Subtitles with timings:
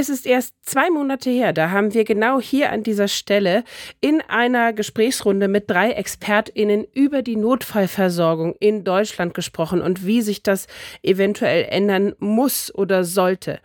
[0.00, 3.64] Es ist erst zwei Monate her, da haben wir genau hier an dieser Stelle
[4.00, 10.42] in einer Gesprächsrunde mit drei ExpertInnen über die Notfallversorgung in Deutschland gesprochen und wie sich
[10.42, 10.68] das
[11.02, 13.60] eventuell ändern muss oder sollte.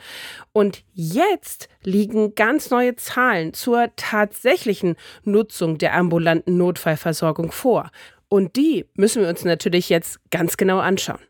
[0.52, 7.92] Und jetzt liegen ganz neue Zahlen zur tatsächlichen Nutzung der ambulanten Notfallversorgung vor.
[8.28, 11.22] Und die müssen wir uns natürlich jetzt ganz genau anschauen.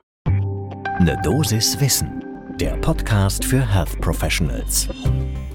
[0.98, 2.25] Eine Dosis Wissen
[2.60, 4.88] der Podcast für Health Professionals.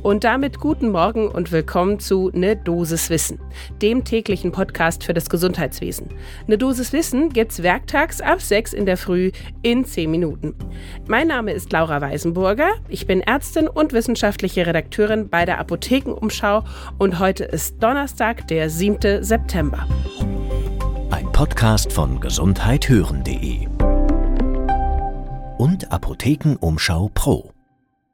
[0.03, 3.39] Und damit guten Morgen und willkommen zu Ne Dosis Wissen,
[3.81, 6.08] dem täglichen Podcast für das Gesundheitswesen.
[6.46, 9.31] Ne Dosis Wissen gibt's werktags ab 6 in der Früh
[9.63, 10.55] in 10 Minuten.
[11.07, 16.64] Mein Name ist Laura Weisenburger, ich bin Ärztin und wissenschaftliche Redakteurin bei der Apothekenumschau
[16.99, 19.22] und heute ist Donnerstag, der 7.
[19.22, 19.86] September.
[21.11, 23.69] Ein Podcast von gesundheithören.de
[25.61, 27.53] und Apothekenumschau Pro.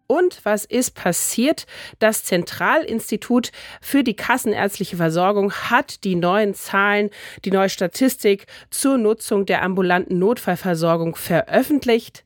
[0.09, 1.67] Und was ist passiert?
[2.01, 7.11] Das Zentralinstitut für die kassenärztliche Versorgung hat die neuen Zahlen,
[7.45, 12.25] die neue Statistik zur Nutzung der ambulanten Notfallversorgung veröffentlicht.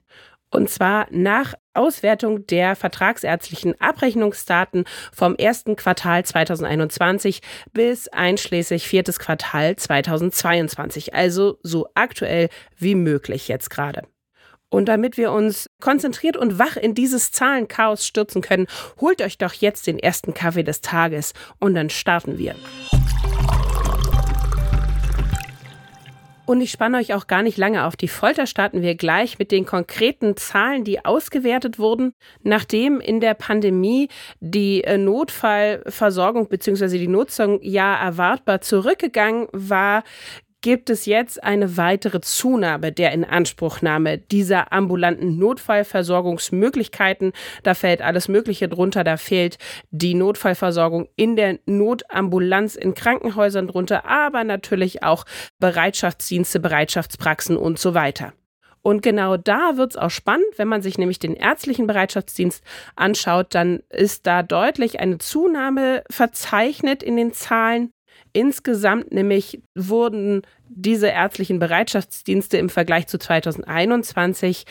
[0.51, 7.43] Und zwar nach Auswertung der vertragsärztlichen Abrechnungsdaten vom ersten Quartal 2021
[7.75, 11.13] bis einschließlich viertes Quartal 2022.
[11.13, 14.05] Also so aktuell wie möglich jetzt gerade.
[14.71, 18.69] Und damit wir uns konzentriert und wach in dieses Zahlenchaos stürzen können,
[19.01, 22.55] holt euch doch jetzt den ersten Kaffee des Tages und dann starten wir.
[26.47, 29.53] Und ich spanne euch auch gar nicht lange auf die Folter, starten wir gleich mit
[29.53, 32.13] den konkreten Zahlen, die ausgewertet wurden.
[32.43, 34.09] Nachdem in der Pandemie
[34.41, 36.99] die äh, Notfallversorgung bzw.
[36.99, 40.03] die Nutzung ja erwartbar zurückgegangen war,
[40.63, 47.33] gibt es jetzt eine weitere Zunahme der Inanspruchnahme dieser ambulanten Notfallversorgungsmöglichkeiten.
[47.63, 49.05] Da fällt alles Mögliche drunter.
[49.05, 49.59] Da fehlt
[49.91, 55.25] die Notfallversorgung in der Notambulanz in Krankenhäusern drunter, aber natürlich auch
[55.59, 58.33] Bereitschaftsdienste, Bereitschaftspraxen und so weiter.
[58.83, 62.65] Und genau da wird es auch spannend, wenn man sich nämlich den ärztlichen Bereitschaftsdienst
[62.97, 67.93] anschaut, dann ist da deutlich eine Zunahme verzeichnet in den Zahlen.
[68.33, 74.67] Insgesamt nämlich wurden diese ärztlichen Bereitschaftsdienste im Vergleich zu 2021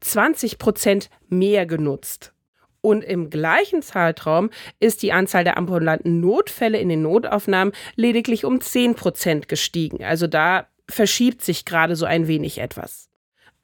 [0.00, 2.32] 20 Prozent mehr genutzt.
[2.80, 8.60] Und im gleichen Zeitraum ist die Anzahl der ambulanten Notfälle in den Notaufnahmen lediglich um
[8.60, 10.04] 10 Prozent gestiegen.
[10.04, 13.08] Also da verschiebt sich gerade so ein wenig etwas.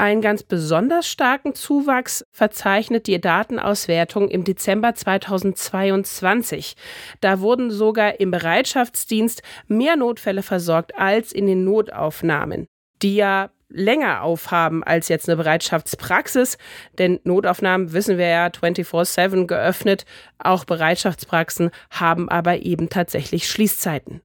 [0.01, 6.75] Einen ganz besonders starken Zuwachs verzeichnet die Datenauswertung im Dezember 2022.
[7.21, 12.67] Da wurden sogar im Bereitschaftsdienst mehr Notfälle versorgt als in den Notaufnahmen,
[13.03, 16.57] die ja länger aufhaben als jetzt eine Bereitschaftspraxis,
[16.99, 20.07] denn Notaufnahmen wissen wir ja 24/7 geöffnet,
[20.39, 24.23] auch Bereitschaftspraxen haben aber eben tatsächlich Schließzeiten.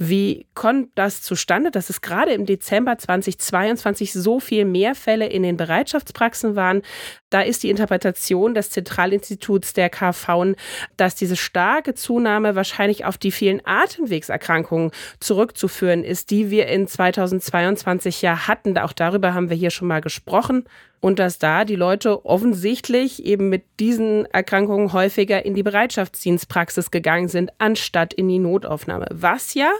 [0.00, 5.42] Wie kommt das zustande, dass es gerade im Dezember 2022 so viel mehr Fälle in
[5.42, 6.82] den Bereitschaftspraxen waren?
[7.30, 10.54] Da ist die Interpretation des Zentralinstituts der KV,
[10.96, 18.22] dass diese starke Zunahme wahrscheinlich auf die vielen Atemwegserkrankungen zurückzuführen ist, die wir in 2022
[18.22, 18.78] ja hatten.
[18.78, 20.64] Auch darüber haben wir hier schon mal gesprochen
[21.00, 27.28] und dass da die Leute offensichtlich eben mit diesen Erkrankungen häufiger in die Bereitschaftsdienstpraxis gegangen
[27.28, 29.06] sind, anstatt in die Notaufnahme.
[29.10, 29.70] Was ja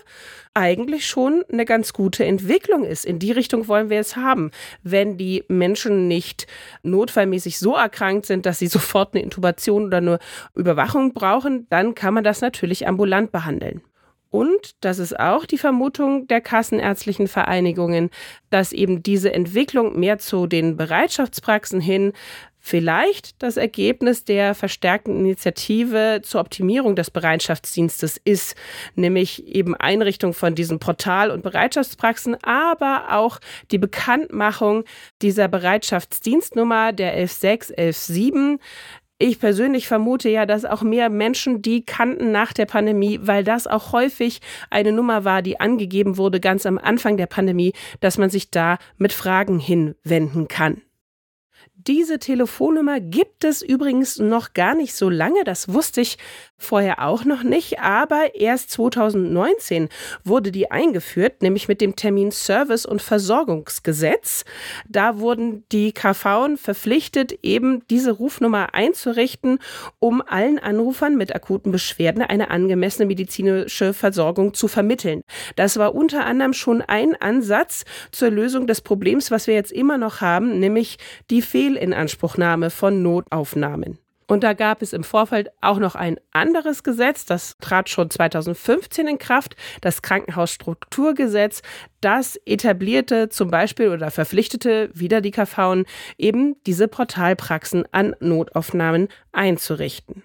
[0.55, 3.05] eigentlich schon eine ganz gute Entwicklung ist.
[3.05, 4.51] In die Richtung wollen wir es haben.
[4.83, 6.47] Wenn die Menschen nicht
[6.83, 10.19] notfallmäßig so erkrankt sind, dass sie sofort eine Intubation oder eine
[10.55, 13.83] Überwachung brauchen, dann kann man das natürlich ambulant behandeln.
[14.31, 18.11] Und das ist auch die Vermutung der kassenärztlichen Vereinigungen,
[18.51, 22.13] dass eben diese Entwicklung mehr zu den Bereitschaftspraxen hin
[22.61, 28.57] vielleicht das Ergebnis der verstärkten Initiative zur Optimierung des Bereitschaftsdienstes ist,
[28.95, 33.39] nämlich eben Einrichtung von diesen Portal- und Bereitschaftspraxen, aber auch
[33.71, 34.85] die Bekanntmachung
[35.23, 38.59] dieser Bereitschaftsdienstnummer der 116, 117,
[39.19, 43.67] ich persönlich vermute ja, dass auch mehr Menschen die kannten nach der Pandemie, weil das
[43.67, 48.31] auch häufig eine Nummer war, die angegeben wurde ganz am Anfang der Pandemie, dass man
[48.31, 50.83] sich da mit Fragen hinwenden kann.
[51.89, 56.19] Diese Telefonnummer gibt es übrigens noch gar nicht so lange, das wusste ich
[56.59, 59.89] vorher auch noch nicht, aber erst 2019
[60.25, 64.45] wurde die eingeführt, nämlich mit dem Termin Service- und Versorgungsgesetz.
[64.89, 69.61] Da wurden die KV verpflichtet, eben diese Rufnummer einzurichten,
[70.01, 75.23] um allen Anrufern mit akuten Beschwerden eine angemessene medizinische Versorgung zu vermitteln.
[75.55, 79.97] Das war unter anderem schon ein Ansatz zur Lösung des Problems, was wir jetzt immer
[79.97, 80.99] noch haben, nämlich
[81.31, 81.41] die
[81.79, 83.99] Fehlinanspruchnahme von Notaufnahmen.
[84.31, 89.07] Und da gab es im Vorfeld auch noch ein anderes Gesetz, das trat schon 2015
[89.07, 91.63] in Kraft, das Krankenhausstrukturgesetz.
[92.03, 95.85] Das etablierte zum Beispiel oder verpflichtete wieder die KV
[96.19, 100.25] eben diese Portalpraxen an Notaufnahmen einzurichten.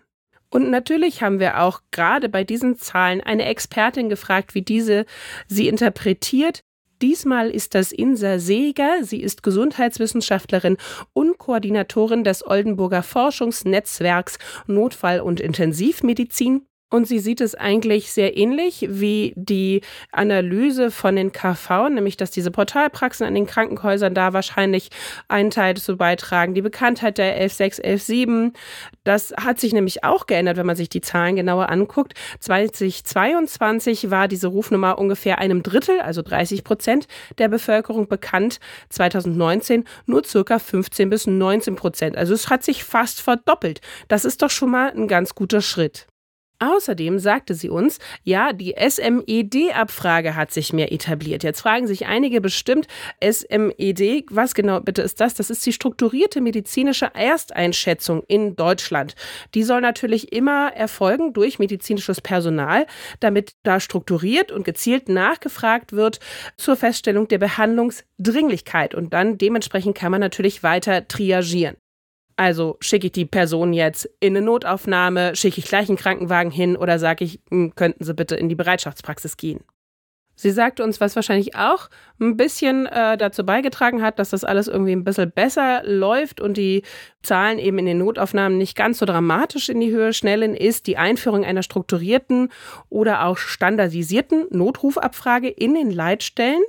[0.50, 5.06] Und natürlich haben wir auch gerade bei diesen Zahlen eine Expertin gefragt, wie diese
[5.48, 6.62] sie interpretiert.
[7.04, 9.04] Diesmal ist das Insa Seeger.
[9.04, 10.78] Sie ist Gesundheitswissenschaftlerin
[11.12, 16.66] und Koordinatorin des Oldenburger Forschungsnetzwerks Notfall- und Intensivmedizin.
[16.94, 19.82] Und sie sieht es eigentlich sehr ähnlich wie die
[20.12, 24.90] Analyse von den KV, nämlich dass diese Portalpraxen an den Krankenhäusern da wahrscheinlich
[25.28, 26.54] einen Teil dazu beitragen.
[26.54, 28.54] Die Bekanntheit der 116, 117,
[29.04, 32.14] das hat sich nämlich auch geändert, wenn man sich die Zahlen genauer anguckt.
[32.42, 37.08] 2022 war diese Rufnummer ungefähr einem Drittel, also 30 Prozent
[37.40, 38.60] der Bevölkerung bekannt.
[38.90, 42.18] 2019 nur circa 15 bis 19 Prozent.
[42.18, 43.82] Also es hat sich fast verdoppelt.
[44.10, 46.06] Das ist doch schon mal ein ganz guter Schritt.
[46.64, 51.44] Außerdem sagte sie uns, ja, die SMED-Abfrage hat sich mehr etabliert.
[51.44, 52.88] Jetzt fragen sich einige bestimmt,
[53.22, 55.34] SMED, was genau bitte ist das?
[55.34, 59.16] Das ist die strukturierte medizinische Ersteinschätzung in Deutschland.
[59.56, 62.86] Die soll natürlich immer erfolgen durch medizinisches Personal,
[63.20, 66.22] damit da strukturiert und gezielt nachgefragt wird
[66.56, 68.96] zur Feststellung der Behandlungsdringlichkeit.
[68.96, 71.76] Und dann dementsprechend kann man natürlich weiter triagieren.
[72.36, 76.76] Also schicke ich die Person jetzt in eine Notaufnahme, schicke ich gleich einen Krankenwagen hin
[76.76, 79.64] oder sage ich, hm, könnten Sie bitte in die Bereitschaftspraxis gehen.
[80.36, 81.90] Sie sagte uns, was wahrscheinlich auch
[82.20, 86.58] ein bisschen äh, dazu beigetragen hat, dass das alles irgendwie ein bisschen besser läuft und
[86.58, 86.82] die
[87.22, 90.98] Zahlen eben in den Notaufnahmen nicht ganz so dramatisch in die Höhe schnellen, ist die
[90.98, 92.50] Einführung einer strukturierten
[92.90, 96.64] oder auch standardisierten Notrufabfrage in den Leitstellen.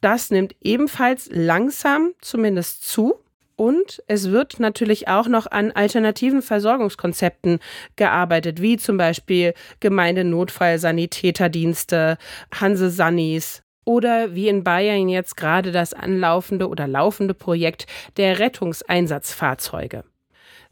[0.00, 3.23] Das nimmt ebenfalls langsam zumindest zu.
[3.56, 7.60] Und es wird natürlich auch noch an alternativen Versorgungskonzepten
[7.96, 12.18] gearbeitet, wie zum Beispiel Gemeindenotfallsanitäterdienste,
[12.52, 17.86] Hanse Sannis oder wie in Bayern jetzt gerade das anlaufende oder laufende Projekt
[18.16, 20.02] der Rettungseinsatzfahrzeuge.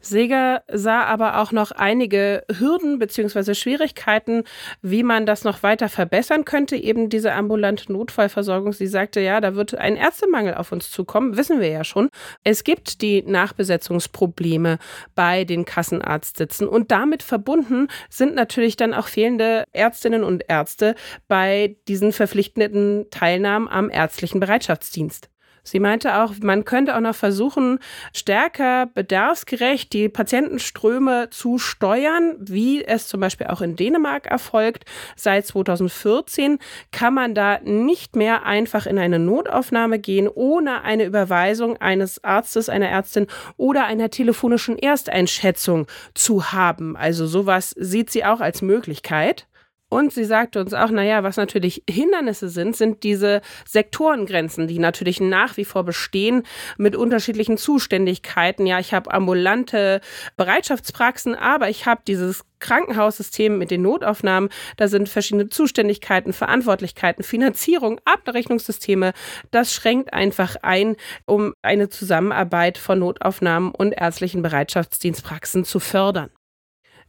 [0.05, 3.53] Seger sah aber auch noch einige Hürden bzw.
[3.53, 4.43] Schwierigkeiten,
[4.81, 8.73] wie man das noch weiter verbessern könnte, eben diese ambulante Notfallversorgung.
[8.73, 12.09] Sie sagte, ja, da wird ein Ärztemangel auf uns zukommen, wissen wir ja schon.
[12.43, 14.77] Es gibt die Nachbesetzungsprobleme
[15.15, 20.95] bei den Kassenarztsitzen und damit verbunden sind natürlich dann auch fehlende Ärztinnen und Ärzte
[21.27, 25.32] bei diesen verpflichtenden Teilnahmen am ärztlichen Bereitschaftsdienst.
[25.63, 27.79] Sie meinte auch, man könnte auch noch versuchen,
[28.13, 34.83] stärker bedarfsgerecht die Patientenströme zu steuern, wie es zum Beispiel auch in Dänemark erfolgt.
[35.15, 36.59] Seit 2014
[36.91, 42.67] kann man da nicht mehr einfach in eine Notaufnahme gehen, ohne eine Überweisung eines Arztes,
[42.67, 46.97] einer Ärztin oder einer telefonischen Ersteinschätzung zu haben.
[46.97, 49.47] Also sowas sieht sie auch als Möglichkeit.
[49.93, 55.21] Und sie sagte uns auch, naja, was natürlich Hindernisse sind, sind diese Sektorengrenzen, die natürlich
[55.21, 56.47] nach wie vor bestehen
[56.79, 58.65] mit unterschiedlichen Zuständigkeiten.
[58.65, 60.01] Ja, ich habe ambulante
[60.35, 64.49] Bereitschaftspraxen, aber ich habe dieses Krankenhaussystem mit den Notaufnahmen.
[64.77, 69.13] Da sind verschiedene Zuständigkeiten, Verantwortlichkeiten, Finanzierung, Abrechnungssysteme.
[69.51, 70.95] Das schränkt einfach ein,
[71.27, 76.31] um eine Zusammenarbeit von Notaufnahmen und ärztlichen Bereitschaftsdienstpraxen zu fördern.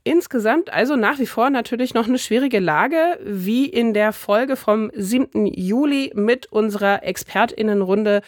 [0.07, 4.91] Insgesamt also nach wie vor natürlich noch eine schwierige Lage, wie in der Folge vom
[4.95, 5.47] 7.
[5.47, 8.21] Juli mit unserer Expertinnenrunde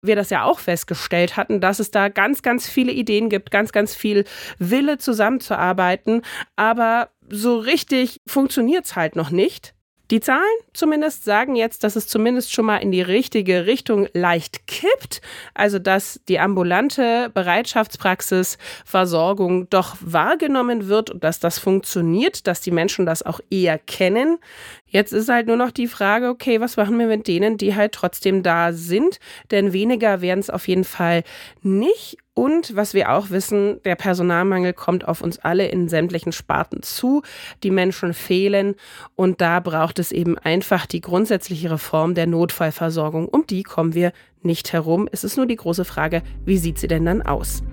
[0.00, 3.72] wir das ja auch festgestellt hatten, dass es da ganz, ganz viele Ideen gibt, ganz,
[3.72, 4.24] ganz viel
[4.58, 6.22] Wille zusammenzuarbeiten,
[6.54, 9.73] aber so richtig funktioniert es halt noch nicht.
[10.10, 10.42] Die Zahlen
[10.74, 15.22] zumindest sagen jetzt, dass es zumindest schon mal in die richtige Richtung leicht kippt.
[15.54, 23.06] Also, dass die ambulante Bereitschaftspraxisversorgung doch wahrgenommen wird und dass das funktioniert, dass die Menschen
[23.06, 24.36] das auch eher kennen.
[24.94, 27.90] Jetzt ist halt nur noch die Frage, okay, was machen wir mit denen, die halt
[27.90, 29.18] trotzdem da sind?
[29.50, 31.24] Denn weniger werden es auf jeden Fall
[31.62, 32.16] nicht.
[32.32, 37.22] Und was wir auch wissen, der Personalmangel kommt auf uns alle in sämtlichen Sparten zu.
[37.64, 38.76] Die Menschen fehlen
[39.16, 43.26] und da braucht es eben einfach die grundsätzliche Reform der Notfallversorgung.
[43.26, 45.08] Um die kommen wir nicht herum.
[45.10, 47.64] Es ist nur die große Frage, wie sieht sie denn dann aus?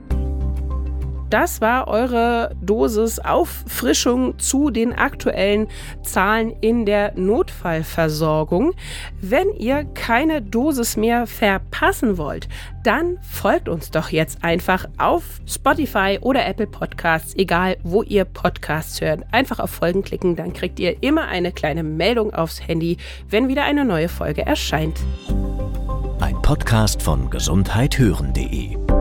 [1.31, 5.69] Das war eure Dosis Auffrischung zu den aktuellen
[6.03, 8.73] Zahlen in der Notfallversorgung.
[9.21, 12.49] Wenn ihr keine Dosis mehr verpassen wollt,
[12.83, 18.99] dann folgt uns doch jetzt einfach auf Spotify oder Apple Podcasts, egal wo ihr Podcasts
[18.99, 19.23] hört.
[19.31, 22.97] Einfach auf Folgen klicken, dann kriegt ihr immer eine kleine Meldung aufs Handy,
[23.29, 24.99] wenn wieder eine neue Folge erscheint.
[26.19, 29.00] Ein Podcast von gesundheithören.de